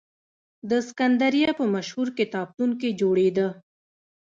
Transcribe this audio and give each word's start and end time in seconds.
د 0.69 0.71
سکندریه 0.87 1.51
په 1.59 1.63
مشهور 1.75 2.07
کتابتون 2.19 2.69
کې 2.79 2.89
جوړېده. 3.01 3.47